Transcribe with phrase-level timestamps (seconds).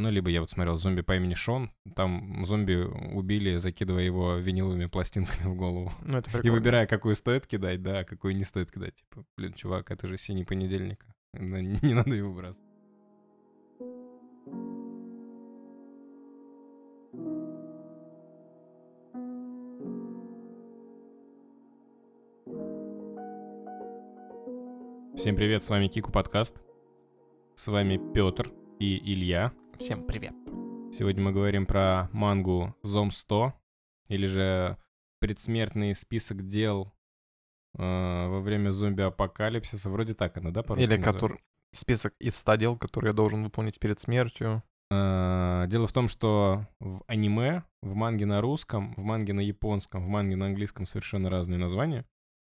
[0.00, 4.86] ну, либо я вот смотрел «Зомби по имени Шон», там зомби убили, закидывая его виниловыми
[4.86, 5.92] пластинками в голову.
[6.02, 6.52] Ну, это И прикольно.
[6.56, 8.94] выбирая, какую стоит кидать, да, а какую не стоит кидать.
[8.96, 11.04] Типа, блин, чувак, это же синий понедельник.
[11.32, 12.64] Да, Не надо его бросать.
[25.16, 26.56] Всем привет, с вами Кику подкаст.
[27.54, 29.52] С вами Петр и Илья.
[29.80, 30.34] Всем привет.
[30.92, 33.54] Сегодня мы говорим про мангу Зом 100,
[34.08, 34.76] или же
[35.20, 36.92] предсмертный список дел
[37.78, 39.88] э, во время зомби-апокалипсиса.
[39.88, 41.12] Вроде так она, да, по-русски Или называется?
[41.12, 41.40] который...
[41.72, 44.62] список из 100 дел, которые я должен выполнить перед смертью.
[44.90, 50.04] Э, Дело в том, что в аниме, в манге на русском, в манге на японском,
[50.04, 52.04] в манге на английском совершенно разные названия.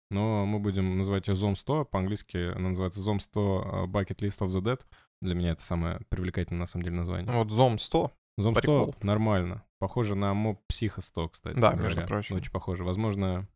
[0.09, 4.47] Но мы будем называть ее Зом 100, по-английски она называется Зом 100 Bucket List of
[4.47, 4.81] the Dead.
[5.21, 7.31] Для меня это самое привлекательное, на самом деле, название.
[7.31, 8.11] Вот Зом 100.
[8.37, 8.95] Зом 100 прикол.
[9.01, 9.63] нормально.
[9.79, 11.55] Похоже на моб Психо 100, кстати.
[11.59, 11.83] Да, говоря.
[11.85, 12.35] между прочим.
[12.35, 12.83] Очень похоже.
[12.83, 13.47] Возможно,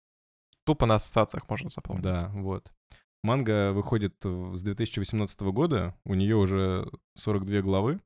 [0.65, 2.03] Тупо на ассоциациях можно запомнить.
[2.03, 2.71] да, вот.
[3.23, 5.95] Манга выходит с 2018 года.
[6.05, 7.99] У нее уже 42 главы.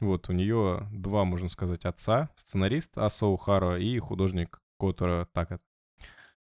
[0.00, 2.30] Вот, у нее два, можно сказать, отца.
[2.36, 5.62] Сценарист Асоу Харо и художник Котора Такат.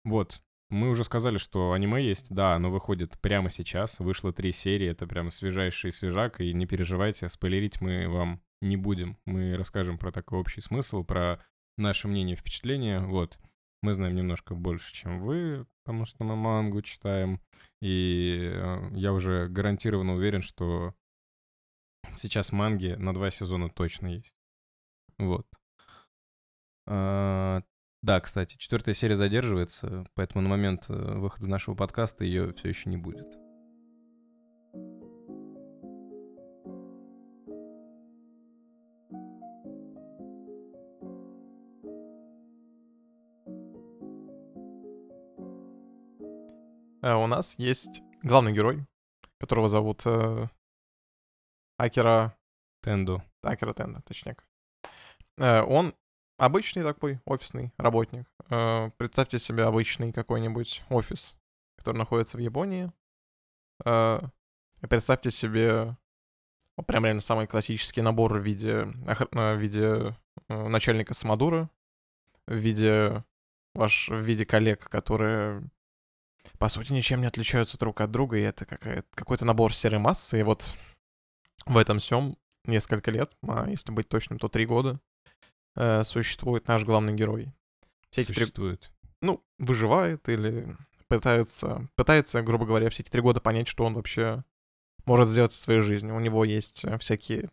[0.03, 0.41] Вот.
[0.69, 5.07] Мы уже сказали, что аниме есть, да, оно выходит прямо сейчас, вышло три серии, это
[5.07, 9.17] прям свежайший свежак, и не переживайте, спойлерить мы вам не будем.
[9.25, 11.41] Мы расскажем про такой общий смысл, про
[11.77, 13.39] наше мнение, впечатления, вот.
[13.81, 17.39] Мы знаем немножко больше, чем вы, потому что мы мангу читаем,
[17.81, 20.95] и э, я уже гарантированно уверен, что
[22.15, 24.33] сейчас манги на два сезона точно есть.
[25.17, 25.47] Вот.
[26.87, 27.61] А,
[28.01, 32.89] да, кстати, четвертая серия задерживается, поэтому на момент э, выхода нашего подкаста ее все еще
[32.89, 33.37] не будет.
[47.01, 48.85] Э, у нас есть главный герой,
[49.39, 50.47] которого зовут э,
[51.77, 52.35] Акера...
[52.81, 53.23] Тенду.
[53.41, 54.35] Акера Тенда, точнее.
[55.37, 55.93] Э, он
[56.37, 58.25] обычный такой офисный работник.
[58.49, 61.35] Э, представьте себе обычный какой-нибудь офис,
[61.75, 62.91] который находится в Японии.
[63.83, 64.21] Э,
[64.87, 65.97] представьте себе
[66.85, 70.15] прям реально самый классический набор в виде, э, в виде
[70.47, 71.69] начальника Самодура,
[72.45, 73.23] в виде
[73.73, 75.63] ваш, в виде коллег, которые
[76.59, 78.65] по сути ничем не отличаются друг от друга, и это
[79.13, 80.75] какой-то набор серой массы, и вот
[81.65, 85.01] в этом всем несколько лет, а если быть точным, то три года,
[85.77, 87.53] э, существует наш главный герой.
[88.09, 88.91] Все эти три Существует.
[89.21, 90.75] ну, выживает или
[91.07, 94.43] пытается, пытается, грубо говоря, все эти три года понять, что он вообще
[95.05, 96.15] может сделать со своей жизнью.
[96.15, 97.49] У него есть э, всякие,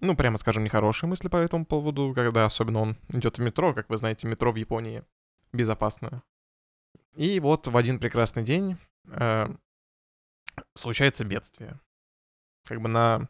[0.00, 3.88] ну, прямо скажем, нехорошие мысли по этому поводу, когда особенно он идет в метро, как
[3.88, 5.04] вы знаете, метро в Японии
[5.52, 6.22] безопасное.
[7.14, 8.76] И вот в один прекрасный день
[9.08, 9.48] э,
[10.74, 11.80] случается бедствие.
[12.64, 13.28] Как бы на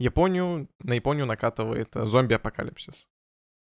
[0.00, 3.06] Японию, на Японию накатывает э, зомби-апокалипсис.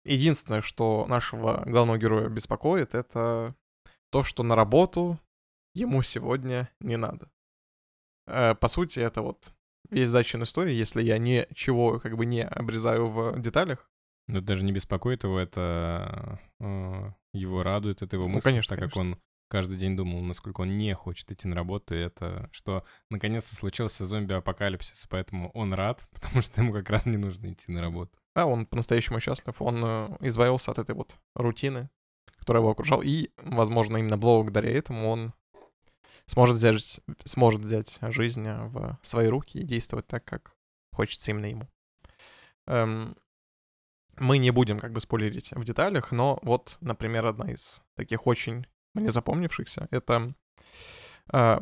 [0.05, 3.53] Единственное, что нашего главного героя беспокоит, это
[4.11, 5.19] то, что на работу
[5.75, 7.29] ему сегодня не надо.
[8.27, 9.53] Э, По сути, это вот
[9.89, 13.89] весь зачин истории, если я ничего как бы не обрезаю в деталях.
[14.29, 18.77] Но это даже не беспокоит его, это э, его радует, это его Ну, мысль, конечно,
[18.77, 19.19] так как он
[19.51, 24.05] каждый день думал, насколько он не хочет идти на работу, и это что наконец-то случился
[24.05, 28.17] зомби-апокалипсис, поэтому он рад, потому что ему как раз не нужно идти на работу.
[28.33, 31.89] А он по-настоящему счастлив, он э, избавился от этой вот рутины,
[32.37, 35.33] которая его окружала, и, возможно, именно благодаря этому он
[36.27, 40.55] сможет взять, сможет взять жизнь э, в свои руки и действовать так, как
[40.93, 41.67] хочется именно ему.
[42.67, 43.17] Эм,
[44.15, 48.65] мы не будем как бы спойлерить в деталях, но вот, например, одна из таких очень
[48.93, 50.33] мне запомнившихся, это
[51.33, 51.59] э,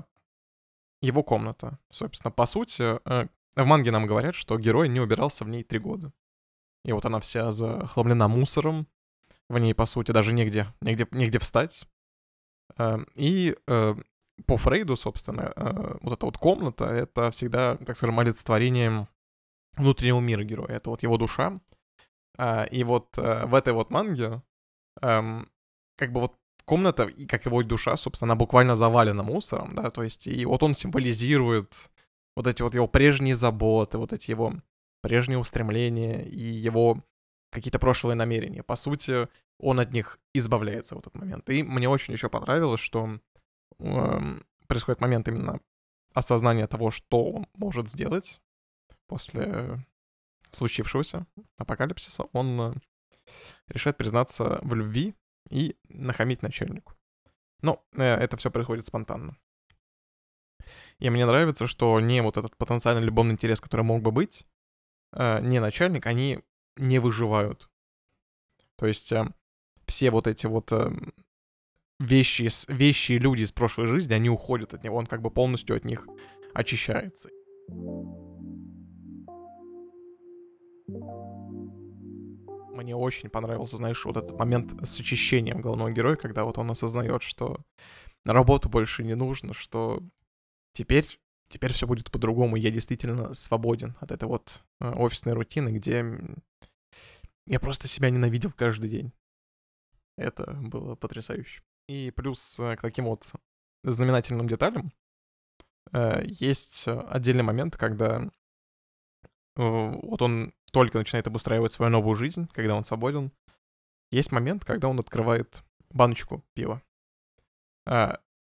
[1.01, 1.79] его комната.
[1.89, 5.79] Собственно, по сути, э, в манге нам говорят, что герой не убирался в ней три
[5.79, 6.11] года.
[6.85, 8.87] И вот она вся захламлена мусором.
[9.49, 11.87] В ней, по сути, даже негде, негде, негде встать.
[12.77, 13.95] Э, И э,
[14.45, 19.07] по Фрейду, собственно, э, вот эта вот комната, это всегда, так скажем, олицетворением
[19.73, 20.69] внутреннего мира героя.
[20.69, 21.59] Это вот его душа.
[22.37, 24.41] А, И вот э, в этой вот манге
[25.01, 25.49] эм,
[25.97, 26.38] как бы вот
[26.69, 30.61] комната, и как его душа, собственно, она буквально завалена мусором, да, то есть и вот
[30.61, 31.89] он символизирует
[32.35, 34.53] вот эти вот его прежние заботы, вот эти его
[35.01, 37.03] прежние устремления и его
[37.51, 38.61] какие-то прошлые намерения.
[38.61, 39.27] По сути,
[39.59, 41.49] он от них избавляется в этот момент.
[41.49, 43.19] И мне очень еще понравилось, что
[43.79, 45.59] эм, происходит момент именно
[46.13, 48.39] осознания того, что он может сделать
[49.07, 49.83] после
[50.51, 51.25] случившегося
[51.57, 52.73] апокалипсиса, он э,
[53.69, 55.15] решает признаться в любви
[55.49, 56.93] и нахамить начальнику.
[57.61, 59.37] Но э, это все происходит спонтанно.
[60.99, 64.45] И мне нравится, что не вот этот потенциальный любовный интерес, который мог бы быть,
[65.13, 66.39] э, не начальник, они
[66.75, 67.69] не выживают.
[68.75, 69.25] То есть э,
[69.85, 70.91] все вот эти вот э,
[71.99, 75.75] вещи, вещи и люди из прошлой жизни, они уходят от него, он как бы полностью
[75.75, 76.07] от них
[76.53, 77.29] очищается.
[82.79, 87.21] Мне очень понравился, знаешь, вот этот момент с очищением главного героя, когда вот он осознает,
[87.23, 87.57] что
[88.23, 90.01] на работу больше не нужно, что
[90.71, 96.05] теперь, теперь все будет по-другому, я действительно свободен от этой вот э, офисной рутины, где
[97.47, 99.11] я просто себя ненавидел каждый день.
[100.17, 101.61] Это было потрясающе.
[101.89, 103.29] И плюс э, к таким вот
[103.83, 104.93] знаменательным деталям
[105.91, 108.31] э, есть отдельный момент, когда
[109.57, 113.31] вот он только начинает обустраивать свою новую жизнь, когда он свободен.
[114.11, 116.81] Есть момент, когда он открывает баночку пива.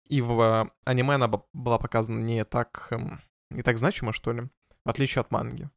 [0.08, 4.42] И в аниме она была показана не так, эм, не так значимо, что ли,
[4.84, 5.70] в отличие от манги.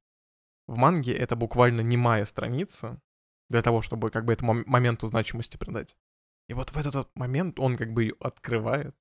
[0.68, 3.02] В манге это буквально немая страница
[3.50, 5.96] для того, чтобы как бы этому моменту значимости придать.
[6.50, 8.96] И вот в этот момент он как бы ее открывает,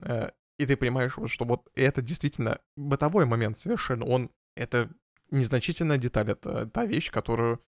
[0.00, 4.04] э, и ты понимаешь, что вот это действительно бытовой момент совершенно.
[4.04, 4.90] Он это
[5.30, 7.62] незначительная деталь, это та вещь, которую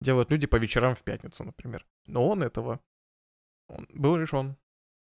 [0.00, 1.86] делают люди по вечерам в пятницу, например.
[2.06, 2.80] Но он этого
[3.68, 4.56] он был лишен.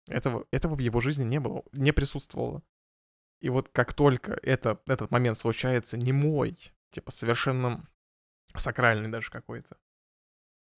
[0.07, 2.61] Этого, этого в его жизни не было, не присутствовало.
[3.39, 6.57] И вот как только это, этот момент случается не мой,
[6.91, 7.89] типа совершенно
[8.55, 9.77] сакральный даже какой-то,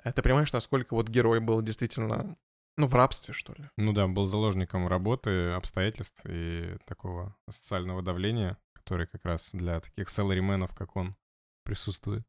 [0.04, 2.38] э, ты понимаешь, насколько вот герой был действительно,
[2.78, 3.70] ну, в рабстве, что ли.
[3.78, 10.10] Ну да, был заложником работы, обстоятельств и такого социального давления, который как раз для таких
[10.10, 11.16] селлерименов, как он,
[11.66, 12.24] присутствует.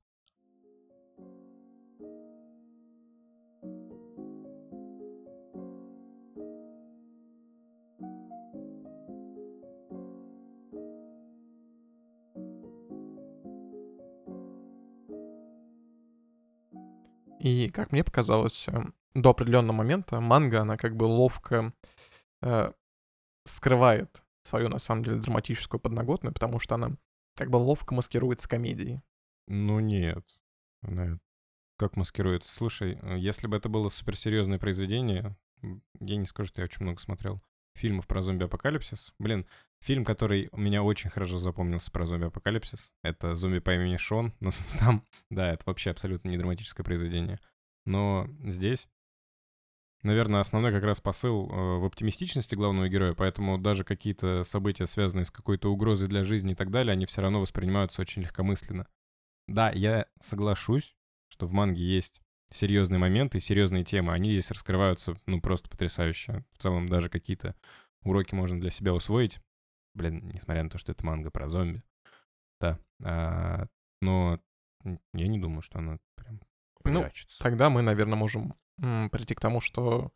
[17.46, 21.72] И, как мне показалось, эм, до определенного момента манга, она как бы ловко
[22.42, 22.72] э,
[23.44, 26.96] скрывает свою, на самом деле, драматическую подноготную, потому что она
[27.36, 29.00] как бы ловко маскируется комедией.
[29.46, 30.24] Ну нет.
[30.82, 31.18] Она
[31.76, 32.54] как маскируется?
[32.54, 35.36] Слушай, э, если бы это было суперсерьезное произведение,
[36.00, 37.42] я не скажу, что я очень много смотрел
[37.74, 39.12] фильмов про зомби-апокалипсис.
[39.18, 39.46] Блин,
[39.80, 44.32] фильм, который у меня очень хорошо запомнился про зомби-апокалипсис, это «Зомби по имени Шон».
[44.40, 47.38] Ну, там, да, это вообще абсолютно не драматическое произведение.
[47.84, 48.88] Но здесь,
[50.02, 55.26] наверное, основной как раз посыл э, в оптимистичности главного героя, поэтому даже какие-то события, связанные
[55.26, 58.86] с какой-то угрозой для жизни и так далее, они все равно воспринимаются очень легкомысленно.
[59.48, 60.96] Да, я соглашусь,
[61.28, 62.20] что в манге есть
[62.50, 64.12] серьезные моменты, серьезные темы.
[64.12, 66.44] Они здесь раскрываются, ну, просто потрясающе.
[66.52, 67.54] В целом, даже какие-то
[68.02, 69.38] уроки можно для себя усвоить.
[69.94, 71.82] Блин, несмотря на то, что это манга про зомби.
[72.60, 72.78] Да.
[73.02, 73.66] А,
[74.00, 74.40] но
[75.14, 76.40] я не думаю, что она прям
[76.84, 77.38] ну, прячется.
[77.40, 80.12] тогда мы, наверное, можем м, прийти к тому, что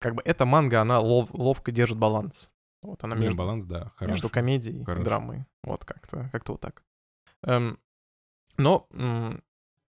[0.00, 2.50] как бы эта манга, она лов, ловко держит баланс.
[2.82, 5.46] Вот она между, баланс, да, между комедией и драмой.
[5.62, 6.84] Вот как-то, как-то вот так.
[7.42, 7.78] Эм,
[8.58, 8.86] но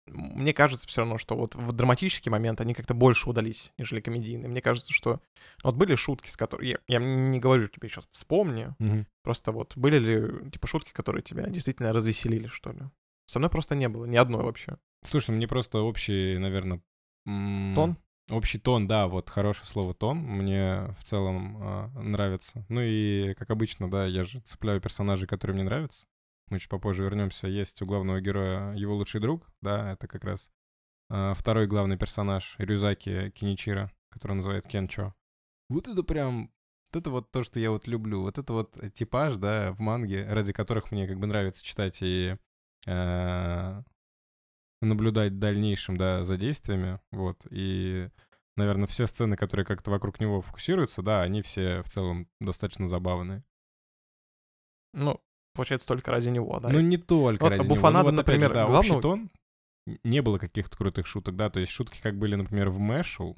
[0.07, 4.47] мне кажется все равно, что вот в драматический момент они как-то больше удались, нежели комедийные.
[4.47, 5.19] Мне кажется, что
[5.63, 6.67] вот были шутки, с которыми...
[6.67, 9.05] Я, я не говорю тебе сейчас вспомни, угу.
[9.23, 12.81] просто вот были ли типа шутки, которые тебя действительно развеселили, что ли?
[13.25, 14.77] Со мной просто не было, ни одной вообще.
[15.03, 16.81] Слушай, мне просто общий, наверное...
[17.25, 17.97] Тон?
[18.29, 22.65] Общий тон, да, вот хорошее слово тон мне в целом э, нравится.
[22.69, 26.07] Ну и, как обычно, да, я же цепляю персонажей, которые мне нравятся
[26.49, 30.51] мы чуть попозже вернемся, есть у главного героя его лучший друг, да, это как раз
[31.09, 35.13] э, второй главный персонаж Рюзаки Киничира, который называет Кенчо.
[35.69, 36.51] Вот это прям,
[36.91, 40.25] вот это вот то, что я вот люблю, вот это вот типаж, да, в манге,
[40.27, 42.37] ради которых мне как бы нравится читать и
[42.85, 43.81] э,
[44.81, 48.09] наблюдать в дальнейшем, да, за действиями, вот, и,
[48.55, 53.43] наверное, все сцены, которые как-то вокруг него фокусируются, да, они все в целом достаточно забавные.
[54.93, 55.21] Ну,
[55.55, 56.69] получается, только ради него, да?
[56.69, 58.11] Ну, не только вот, ради Буфанада, него.
[58.11, 59.01] Ну, вот, например, же, да, главного...
[59.01, 59.31] тон,
[60.03, 63.35] не было каких-то крутых шуток, да, то есть шутки как были, например, в Мэшл,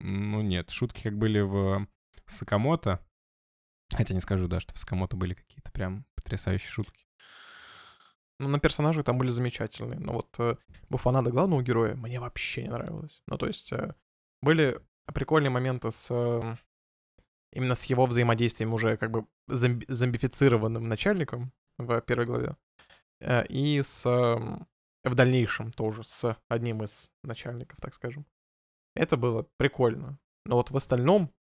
[0.00, 1.86] ну нет, шутки как были в
[2.26, 3.04] Сакамото,
[3.94, 7.04] хотя не скажу, да, что в Сакамото были какие-то прям потрясающие шутки.
[8.40, 10.56] Ну, на персонажи там были замечательные, но вот э,
[10.88, 13.20] Буфанада главного героя мне вообще не нравилось.
[13.26, 13.94] Ну, то есть э,
[14.42, 14.80] были
[15.12, 16.06] прикольные моменты с...
[16.10, 16.56] Э,
[17.52, 22.56] именно с его взаимодействием уже как бы зомби зомбифицированным начальником в первой главе.
[23.20, 24.04] Э, и с
[25.04, 28.26] в дальнейшем тоже с одним из начальников, так скажем.
[28.94, 30.18] Это было прикольно.
[30.44, 31.32] Но вот в остальном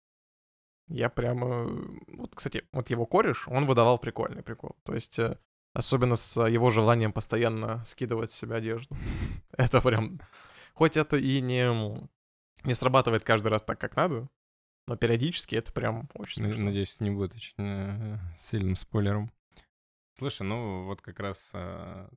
[0.88, 1.66] я прямо...
[2.08, 4.76] Вот, кстати, вот его кореш, он выдавал прикольный прикол.
[4.84, 5.38] То есть, э,
[5.74, 8.96] особенно с его желанием постоянно скидывать с себя одежду.
[9.52, 10.20] Это прям...
[10.74, 11.74] Хоть это и не,
[12.64, 14.30] не срабатывает каждый раз так, как надо,
[14.88, 16.66] но периодически это прям очень смешно.
[16.66, 19.32] Надеюсь, не будет очень э, сильным спойлером.
[20.18, 22.10] Слушай, ну вот как раз, э,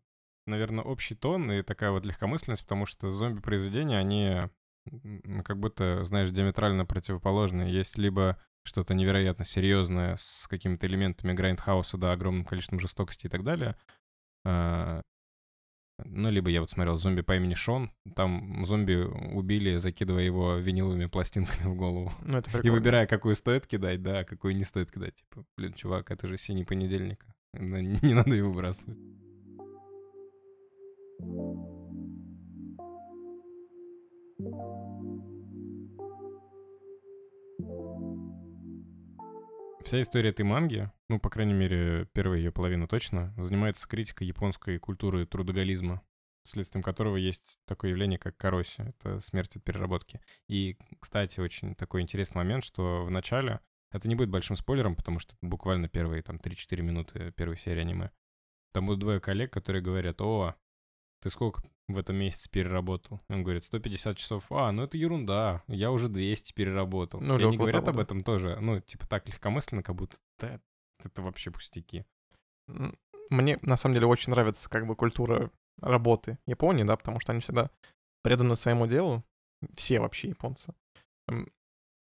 [0.47, 4.49] наверное, общий тон и такая вот легкомысленность, потому что зомби-произведения, они
[5.45, 7.71] как будто, знаешь, диаметрально противоположные.
[7.71, 13.45] Есть либо что-то невероятно серьезное с какими-то элементами грайндхауса, да, огромным количеством жестокости и так
[13.45, 13.77] далее.
[14.45, 15.03] А,
[16.05, 21.07] ну, либо я вот смотрел «Зомби по имени Шон», там зомби убили, закидывая его виниловыми
[21.07, 22.13] пластинками в голову.
[22.23, 25.17] Ну, это И выбирая, какую стоит кидать, да, а какую не стоит кидать.
[25.17, 27.27] Типа, блин, чувак, это же синий понедельник.
[27.53, 28.99] Не надо его выбрасывать.
[39.83, 44.79] Вся история этой манги, ну, по крайней мере, первая ее половина точно, занимается критикой японской
[44.79, 46.03] культуры трудоголизма,
[46.45, 50.21] следствием которого есть такое явление, как кароси, это смерть от переработки.
[50.47, 53.59] И, кстати, очень такой интересный момент, что в начале,
[53.93, 58.11] это не будет большим спойлером, потому что буквально первые там 3-4 минуты первой серии аниме,
[58.73, 60.55] там будут двое коллег, которые говорят, о,
[61.21, 63.21] ты сколько в этом месяце переработал?
[63.29, 64.51] Он говорит, 150 часов.
[64.51, 67.21] А, ну это ерунда, я уже 200 переработал.
[67.21, 70.61] Ну, и они говорят того, об этом тоже, ну, типа так легкомысленно, как будто да,
[71.05, 72.05] это вообще пустяки.
[73.31, 77.41] Мне, на самом деле, очень нравится как бы культура работы Японии, да, потому что они
[77.41, 77.71] всегда
[78.23, 79.25] преданы своему делу,
[79.75, 80.75] все вообще японцы.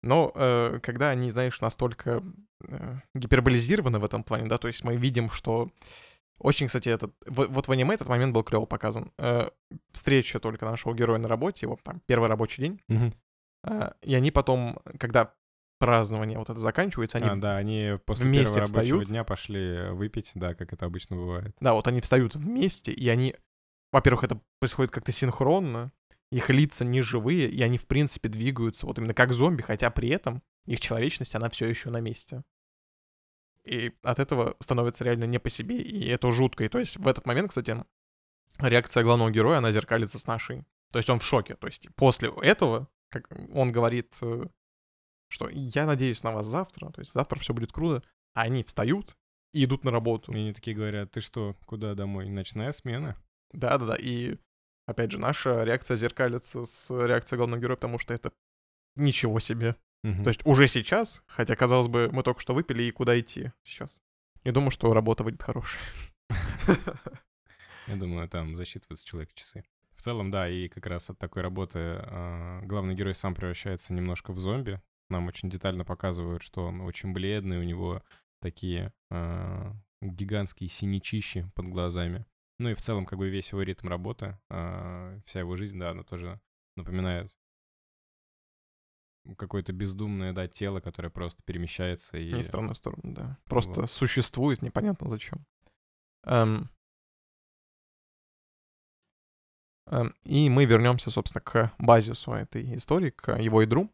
[0.02, 2.22] Но э, когда они, знаешь, настолько
[2.64, 5.70] э, гиперболизированы в этом плане, да, то есть мы видим, что
[6.38, 7.14] очень, кстати, этот...
[7.26, 9.12] Вот в аниме этот момент был клево показан.
[9.18, 9.50] Э,
[9.92, 12.80] встреча только нашего героя на работе, его там первый рабочий день.
[12.88, 13.12] Угу.
[13.64, 15.34] Э, и они потом, когда
[15.78, 18.90] празднование вот это заканчивается, они а, да, они после вместе первого встают.
[18.90, 21.56] рабочего дня пошли выпить, да, как это обычно бывает.
[21.60, 23.34] Да, вот они встают вместе, и они...
[23.92, 25.92] Во-первых, это происходит как-то синхронно,
[26.32, 30.08] их лица не живые, и они, в принципе, двигаются вот именно как зомби, хотя при
[30.08, 32.42] этом их человечность, она все еще на месте.
[33.64, 36.64] И от этого становится реально не по себе, и это жутко.
[36.64, 37.76] И то есть в этот момент, кстати,
[38.58, 40.64] реакция главного героя, она зеркалится с нашей.
[40.90, 41.54] То есть он в шоке.
[41.54, 44.46] То есть после этого, как он говорит, э,
[45.28, 49.18] что я надеюсь на вас завтра, то есть завтра все будет круто, а они встают
[49.52, 50.32] и идут на работу.
[50.32, 52.30] И они такие говорят, ты что, куда домой?
[52.30, 53.16] Ночная смена?
[53.52, 54.38] Да-да-да, и
[54.86, 58.32] опять же, наша реакция зеркалится с реакцией главного героя, потому что это
[58.96, 59.76] ничего себе.
[60.04, 60.24] Угу.
[60.24, 64.00] То есть уже сейчас, хотя, казалось бы, мы только что выпили, и куда идти сейчас?
[64.44, 65.80] Я думаю, что работа выйдет хорошая.
[67.88, 69.64] Я думаю, там засчитывается человек часы.
[69.94, 74.32] В целом, да, и как раз от такой работы э, главный герой сам превращается немножко
[74.32, 74.80] в зомби.
[75.10, 78.02] Нам очень детально показывают, что он очень бледный, у него
[78.40, 82.24] такие э, гигантские синячищи под глазами.
[82.58, 85.90] Ну и в целом, как бы весь его ритм работы, э, вся его жизнь, да,
[85.90, 86.40] она тоже
[86.76, 87.36] напоминает
[89.36, 92.30] какое-то бездумное, да, тело, которое просто перемещается и...
[92.30, 93.38] Из стороны в сторону, да.
[93.44, 93.90] Просто вот.
[93.90, 95.46] существует, непонятно зачем.
[96.24, 96.70] Эм...
[99.86, 103.90] Эм, и мы вернемся, собственно, к базису этой истории, к его ядру.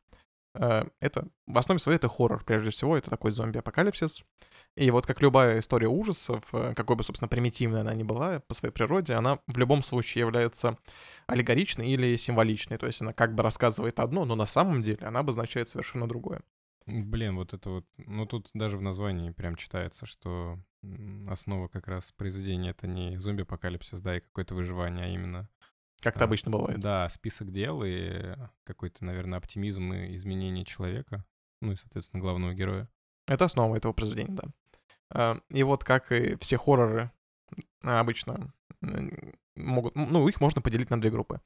[0.59, 4.25] Э, это, в основе своей, это хоррор, прежде всего, это такой зомби-апокалипсис.
[4.77, 8.55] И вот как любая история ужасов, э, какой бы, собственно, примитивной она ни была по
[8.55, 10.77] своей природе, она в любом случае является
[11.27, 12.77] аллегоричной или символичной.
[12.79, 16.43] То есть она как бы рассказывает одно, но на самом деле она обозначает совершенно другое.
[16.87, 20.59] Блин, вот это вот, ну тут даже в названии прям читается, что
[21.29, 25.49] основа как раз произведения это не зомби-апокалипсис, да, и какое-то выживание, а именно
[26.01, 26.79] как это обычно бывает.
[26.81, 31.25] Да, список дел и какой-то, наверное, оптимизм и изменение человека,
[31.61, 32.89] ну и, соответственно, главного героя.
[33.27, 34.45] Это основа этого произведения, да.
[35.11, 37.11] А, и вот как и все хорроры
[37.83, 38.53] обычно
[39.57, 41.41] могут, ну, их можно поделить на две группы.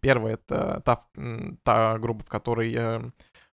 [0.00, 1.04] Первая— это та,
[1.62, 3.10] та группа, в которой э,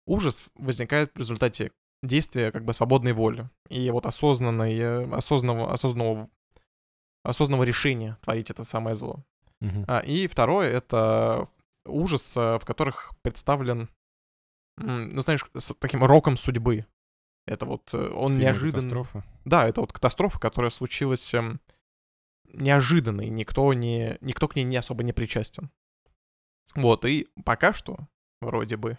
[0.07, 6.29] ужас возникает в результате действия как бы свободной воли и вот осознанной, э, осознанного, осознанного,
[7.25, 9.25] осознанного решения творить это самое зло.
[9.63, 9.85] Uh-huh.
[9.87, 11.49] А, и второе— это
[11.85, 13.89] ужас, э, в которых представлен,
[14.77, 16.87] ну, знаешь, с таким роком судьбы.
[17.47, 18.83] Это вот э, он неожиданно...
[18.83, 19.25] Катастрофа?
[19.45, 21.61] Да, это вот катастрофа, которая случилась эм,
[22.53, 25.71] неожиданно, и никто, не, никто к ней не особо не причастен.
[26.75, 28.09] Вот, и пока что,
[28.41, 28.99] вроде бы,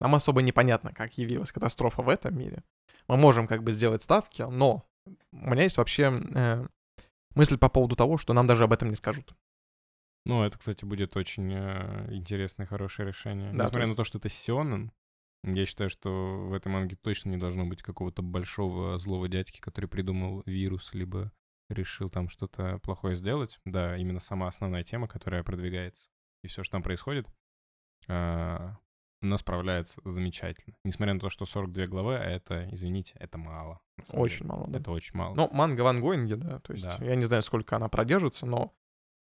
[0.00, 2.62] нам особо непонятно, как явилась катастрофа в этом мире.
[3.06, 4.84] Мы можем как бы сделать ставки, но
[5.32, 6.66] у меня есть вообще э,
[7.34, 9.34] мысль по поводу того, что нам даже об этом не скажут.
[10.26, 13.48] Ну, это, кстати, будет очень э, интересное, хорошее решение.
[13.52, 14.92] Да, Несмотря то на есть- то, что это Сионен,
[15.44, 19.86] я считаю, что в этой манге точно не должно быть какого-то большого злого дядьки, который
[19.86, 21.32] придумал вирус, либо
[21.70, 23.58] решил там что-то плохое сделать.
[23.64, 26.10] Да, именно сама основная тема, которая продвигается,
[26.42, 27.26] и все, что там происходит,
[28.08, 28.76] а,
[29.22, 30.76] она справляется замечательно.
[30.84, 33.80] Несмотря на то, что 42 главы, а это, извините, это мало.
[34.12, 34.48] на Очень деле.
[34.50, 34.78] мало, да.
[34.78, 35.34] Это очень мало.
[35.34, 36.58] Ну, манга в ангоинге, да.
[36.60, 36.98] То есть Да.
[37.04, 38.74] я не знаю, сколько она продержится, но,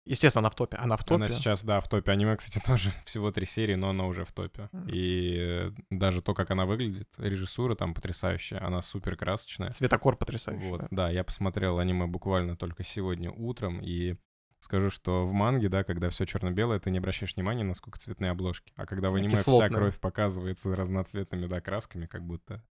[0.05, 0.77] естественно, она в топе.
[0.77, 1.15] Она в топе.
[1.15, 2.11] Она сейчас, да, в топе.
[2.11, 4.69] Аниме, кстати, тоже всего три серии, но она уже в топе.
[4.71, 4.87] Мгм.
[4.87, 9.71] И э, даже то, как она выглядит, режиссура там потрясающая, она супер красочная.
[9.71, 10.69] Цветокор потрясающий.
[10.69, 10.87] Вот, да.
[10.91, 14.15] да, я посмотрел аниме буквально только сегодня утром, и
[14.59, 18.73] скажу, что в манге, да, когда все черно-белое, ты не обращаешь внимания, насколько цветные обложки.
[18.75, 19.69] А когда в аниме вся Кислотные.
[19.69, 22.63] кровь показывается разноцветными, да, красками, как будто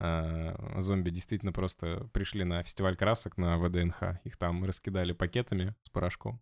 [0.00, 4.20] а, зомби действительно просто пришли на фестиваль красок на ВДНХ.
[4.24, 6.40] Их там раскидали пакетами с порошком.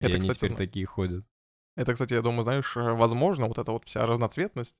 [0.00, 1.24] И Это, они кстати, теперь такие ходят.
[1.76, 4.74] Это, кстати, я думаю, знаешь, э, возможно, вот эта вот вся разноцветность,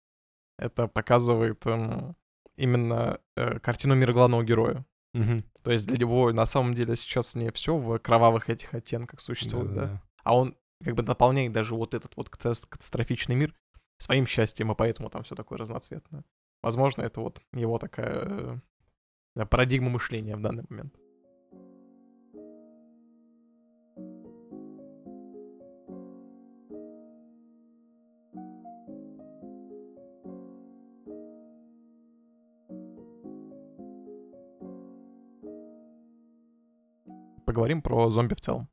[0.58, 2.16] это показывает эм,
[2.56, 4.84] именно э, картину мира главного героя.
[5.14, 5.44] Мгм.
[5.62, 9.74] То есть для него на самом деле сейчас не все в кровавых этих оттенках существует,
[9.74, 9.74] да?
[9.74, 10.02] Да-да-да.
[10.22, 13.54] А он как бы дополняет даже вот этот вот катас- катастрофичный мир
[13.98, 16.24] своим счастьем, и поэтому там все такое разноцветное.
[16.62, 18.58] Возможно, это вот его такая э,
[19.36, 20.94] да, парадигма мышления в данный момент.
[37.50, 38.68] Поговорим про зомби в целом.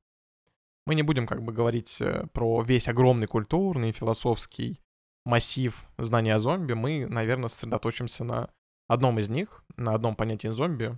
[0.86, 4.80] Мы не будем как бы говорить э, про весь огромный культурный, философский
[5.26, 6.74] массив знания о зомби.
[6.74, 8.52] Мы, наверное, сосредоточимся на
[8.88, 10.96] одном из них, на одном понятии зомби,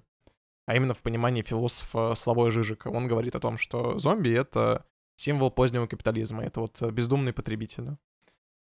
[0.65, 2.89] а именно в понимании философа Славой Жижика.
[2.89, 4.83] Он говорит о том, что зомби— это
[5.15, 7.95] символ позднего капитализма, это вот э, бездумные потребители.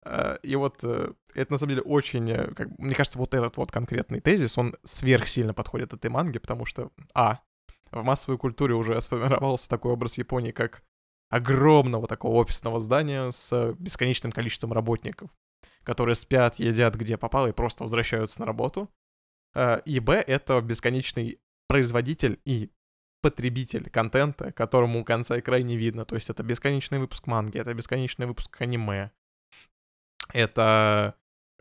[0.06, 4.20] Э, И вот это на самом деле очень, как, мне кажется, вот этот вот конкретный
[4.20, 7.40] тезис, он сверхсильно подходит этой манге, потому что, а,
[7.92, 10.82] в массовой культуре уже сформировался такой образ Японии, как
[11.30, 15.30] огромного такого офисного здания с бесконечным количеством работников,
[15.82, 18.90] которые спят, едят где попало и просто возвращаются на работу.
[19.54, 22.70] Э, И, б— это бесконечный производитель и
[23.22, 26.04] потребитель контента, которому конца и края не видно.
[26.04, 29.12] То есть это бесконечный выпуск манги, это бесконечный выпуск аниме,
[30.32, 31.14] это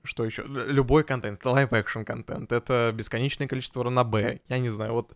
[0.03, 0.43] что еще?
[0.43, 4.41] Любой контент, это live-action контент, это бесконечное количество ранобэ.
[4.47, 5.15] Я не знаю, вот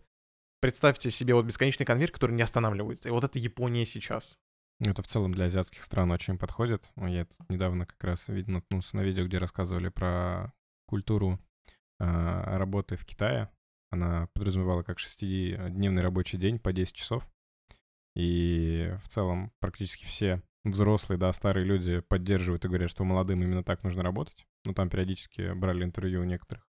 [0.60, 3.08] представьте себе вот бесконечный конвейер, который не останавливается.
[3.08, 4.38] И вот это Япония сейчас.
[4.80, 6.90] Это в целом для азиатских стран очень подходит.
[6.96, 10.52] Я недавно как раз вид- наткнулся на видео, где рассказывали про
[10.86, 11.40] культуру
[11.98, 13.50] а, работы в Китае.
[13.90, 17.26] Она подразумевала как шестидневный рабочий день по 10 часов.
[18.14, 23.62] И в целом практически все взрослые, да, старые люди поддерживают и говорят, что молодым именно
[23.62, 24.46] так нужно работать.
[24.64, 26.66] Ну, там периодически брали интервью у некоторых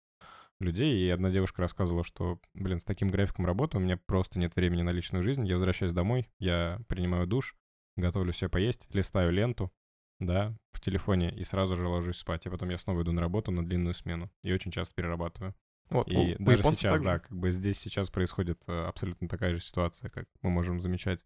[0.60, 4.56] людей, и одна девушка рассказывала, что, блин, с таким графиком работы у меня просто нет
[4.56, 5.46] времени на личную жизнь.
[5.46, 7.56] Я возвращаюсь домой, я принимаю душ,
[7.98, 9.72] готовлю себе поесть, листаю ленту,
[10.20, 12.46] да, в телефоне и сразу же ложусь спать.
[12.46, 14.30] И потом я снова иду на работу на длинную смену.
[14.44, 15.54] И очень часто перерабатываю.
[15.90, 19.28] Вот, И у- у даже японцев сейчас, да, как бы здесь сейчас происходит э, абсолютно
[19.28, 21.24] такая же ситуация, как мы можем замечать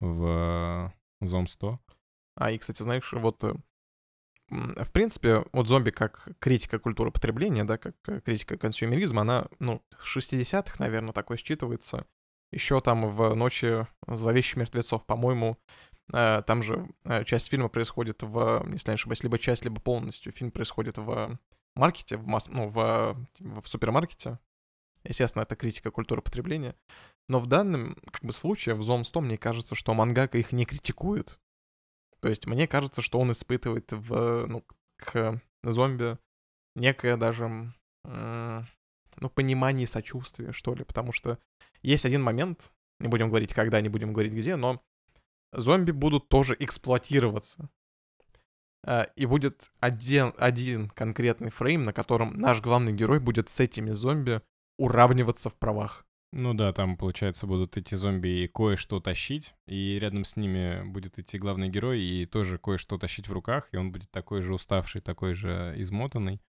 [0.00, 1.78] в э, Зом 100.
[2.34, 3.54] А, и, кстати, знаешь, вот, э,
[4.52, 9.82] в принципе, вот зомби как критика культуры потребления, да, как э, критика консюмеризма, она, ну,
[9.98, 12.04] с 60-х, наверное, такое считывается.
[12.50, 15.56] Еще там в «Ночи зловещих мертвецов», по-моему,
[16.12, 19.80] э, там же э, часть фильма происходит в, если я не ошибаюсь, либо часть, либо
[19.80, 21.38] полностью фильм происходит в
[21.74, 22.48] market'е, в, масс...
[22.48, 24.38] ну, в, в супермаркете.
[25.04, 26.76] Естественно, это критика культуры потребления.
[27.28, 30.66] Но в данном как бы, случае, в Zom 100, мне кажется, что мангака их не
[30.66, 31.40] критикует.
[32.22, 34.64] То есть мне кажется, что он испытывает в, ну,
[34.96, 36.18] к зомби
[36.76, 37.44] некое даже,
[38.04, 38.66] м,
[39.16, 41.38] ну, понимание и сочувствие, что ли, потому что
[41.82, 44.80] есть один момент, не будем говорить когда, не будем говорить где, но
[45.52, 47.68] зомби будут тоже эксплуатироваться.
[48.84, 53.90] Э, И будет один, один конкретный фрейм, на котором наш главный герой будет с этими
[53.90, 54.42] зомби
[54.78, 56.06] уравниваться в правах.
[56.34, 61.18] Ну да, там, получается, будут эти зомби и кое-что тащить, и рядом с ними будет
[61.18, 65.02] идти главный герой и тоже кое-что тащить в руках, и он будет такой же уставший,
[65.02, 66.40] такой же измотанный,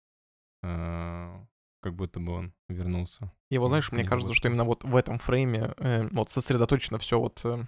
[0.63, 1.45] а,
[1.81, 3.33] как будто бы он вернулся.
[3.51, 6.99] И вот, знаешь, мне не кажется, что именно вот в этом фрейме э, вот сосредоточено
[6.99, 7.65] все вот э,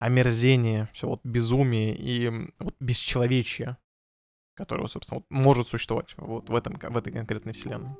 [0.00, 3.76] омерзение, все вот безумие и вот бесчеловечие,
[4.54, 7.94] которое, собственно, вот может существовать вот в, этом, в этой конкретной вселенной.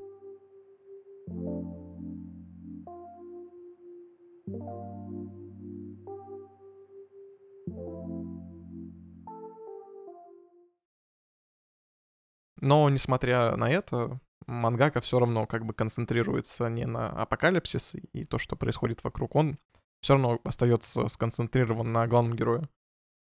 [12.61, 18.39] Но, несмотря на это, мангака все равно как бы концентрируется не на апокалипсис и то,
[18.39, 19.59] что происходит вокруг, он
[20.01, 22.69] все равно остается сконцентрирован на главном герое.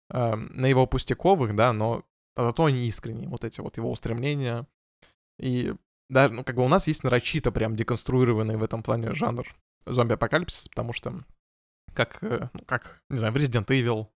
[0.10, 2.04] Э, на его пустяковых, да, но
[2.36, 4.68] зато они искренние, вот эти вот его устремления.
[5.40, 5.74] И
[6.10, 9.46] даже, ну, как бы у нас есть нарочито прям деконструированный в этом плане жанр
[9.86, 11.24] зомби-апокалипсис, потому что
[11.94, 14.08] как, э, ну, как, не знаю, в Resident Evil,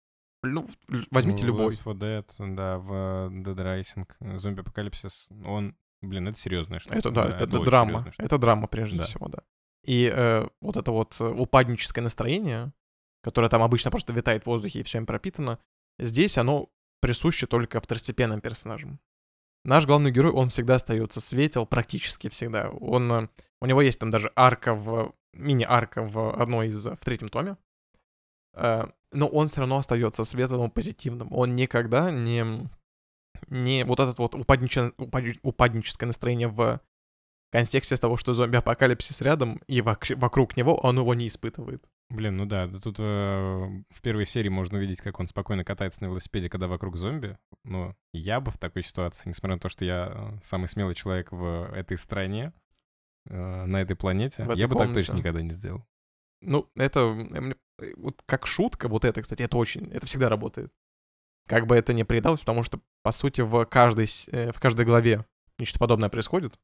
[0.46, 0.68] ну,
[1.12, 1.74] возьмите Ну, любой.
[1.74, 2.92] Left 4 Dead, да, в
[3.32, 6.98] Dead Rising, зомби-апокалипсис, он, блин, это серьезная штука.
[6.98, 8.12] Это, да, это, очень драма.
[8.18, 9.04] Это драма, прежде Да.
[9.06, 9.40] всего, да.
[9.86, 12.74] И э, вот это вот э, упадническое настроение,
[13.22, 15.60] которое там обычно просто витает в воздухе и все им пропитано,
[16.00, 16.70] здесь оно
[17.02, 19.00] присуще только второстепенным персонажам.
[19.64, 22.70] Наш главный герой, он всегда остается светел, практически всегда.
[22.70, 23.28] Он, э,
[23.62, 27.58] у него есть там даже арка в мини-арка в одной из в третьем томе.
[28.56, 31.32] Э, но он все равно остается светлым, позитивным.
[31.32, 32.68] Он никогда не
[33.48, 36.80] не вот этот вот упадниче- упадни- упадническое настроение в
[37.52, 41.84] контексте того, что зомби-апокалипсис рядом, и вок- вокруг него он его не испытывает.
[42.10, 43.04] Блин, ну да, тут э,
[43.89, 47.38] в первой серии можно увидеть, как он спокойно катается на велосипеде, когда вокруг зомби.
[47.63, 51.32] Но я бы в такой ситуации, несмотря на то, что я э, самый смелый человек
[51.32, 52.54] в этой стране,
[53.28, 55.02] э, на этой планете, этой я бы так комнате.
[55.06, 55.84] точно никогда не сделал.
[56.41, 57.56] Ну, это мне-
[57.98, 60.72] вот как шутка, вот это, кстати, это очень, это всегда работает.
[61.48, 65.26] Как бы это ни приедалось, потому что, по сути, в каждой, э, в каждой главе
[65.60, 66.60] нечто подобное происходит.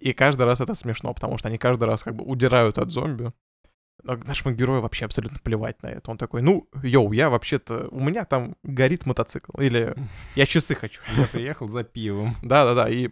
[0.00, 3.32] И каждый раз это смешно, потому что они каждый раз как бы удирают от зомби.
[4.02, 6.10] Но нашему герою вообще абсолютно плевать на это.
[6.10, 9.58] Он такой, ну, йоу, я вообще-то, у меня там горит мотоцикл.
[9.60, 9.94] Или
[10.34, 11.00] я часы хочу.
[11.16, 12.36] Я приехал за пивом.
[12.42, 13.10] Да-да-да, и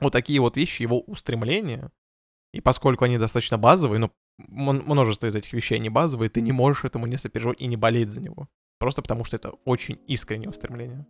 [0.00, 1.90] вот такие вот вещи, его устремления,
[2.52, 6.52] и поскольку они достаточно базовые, но мон- множество из этих вещей не базовые, ты не
[6.52, 8.48] можешь этому не сопереживать и не болеть за него.
[8.78, 11.06] Просто потому что это очень искреннее устремление.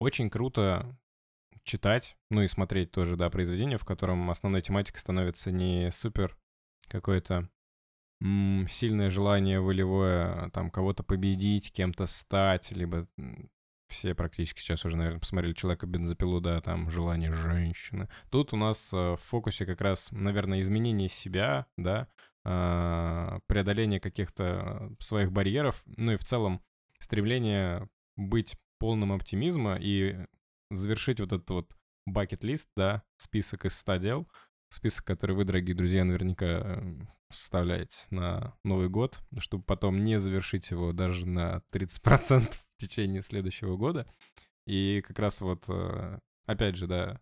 [0.00, 0.96] Очень круто
[1.64, 6.38] читать, ну и смотреть тоже, да, произведение, в котором основной тематикой становится не супер
[6.88, 7.50] какое-то м,
[8.20, 13.06] сильное желание волевое, там, кого-то победить, кем-то стать, либо
[13.88, 18.08] все практически сейчас уже, наверное, посмотрели «Человека бензопилу», да, там, желание женщины.
[18.30, 22.08] Тут у нас э, в фокусе как раз, наверное, изменение себя, да,
[22.44, 26.62] а, преодоление каких-то своих барьеров, ну и в целом
[26.98, 30.16] стремление быть полным оптимизма и
[30.70, 31.76] завершить вот этот вот
[32.06, 34.28] бакет-лист, да, список из 100 дел,
[34.70, 36.82] список, который вы, дорогие друзья, наверняка
[37.30, 43.76] составляете на Новый год, чтобы потом не завершить его даже на 30% в течение следующего
[43.76, 44.06] года.
[44.66, 47.20] И как раз вот, э, опять же, да,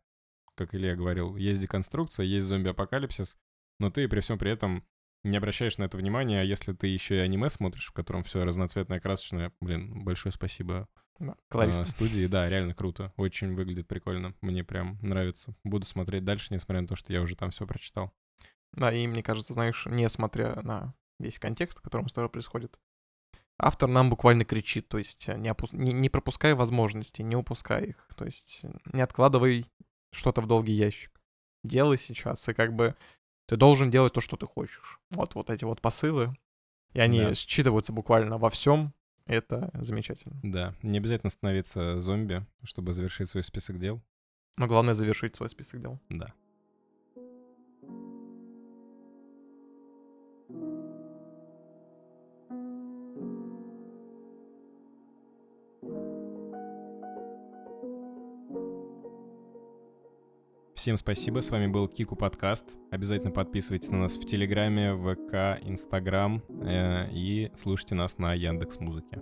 [0.54, 3.36] как Илья говорил, есть деконструкция, есть зомби-апокалипсис,
[3.78, 4.84] но ты при всем при этом
[5.22, 8.44] не обращаешь на это внимания, а если ты еще и аниме смотришь, в котором все
[8.44, 11.84] разноцветное, красочное, блин, большое спасибо Да, э, колористо.
[11.84, 12.26] студии.
[12.26, 13.12] Да, реально круто.
[13.16, 14.34] Очень выглядит прикольно.
[14.40, 15.54] Мне прям нравится.
[15.64, 18.12] Буду смотреть дальше, несмотря на то, что я уже там все прочитал.
[18.72, 22.78] Да, и мне кажется, знаешь, несмотря на весь контекст, в котором история происходит,
[23.58, 27.84] автор нам буквально кричит, то есть э, не, опу- не, не пропускай возможности, не упускай
[27.86, 29.64] их, то есть э, не откладывай
[30.12, 31.10] что-то в долгий ящик.
[31.64, 32.94] Делай сейчас, и как бы
[33.46, 35.00] ты должен делать то, что ты хочешь.
[35.10, 36.36] Вот, вот эти вот посылы,
[36.92, 37.30] и они Да.
[37.34, 38.92] считываются буквально во всем.
[39.26, 40.38] Это замечательно.
[40.42, 44.02] Да, не обязательно становиться зомби, чтобы завершить свой список дел.
[44.56, 46.00] Но главное завершить свой список дел.
[46.08, 46.32] Да.
[60.86, 62.76] Всем спасибо, с вами был Кику подкаст.
[62.92, 69.18] Обязательно подписывайтесь на нас в Телеграме, ВК, Инстаграм э, и слушайте нас на Яндекс Музыке.